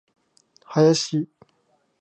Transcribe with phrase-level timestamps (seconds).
[0.73, 1.27] 林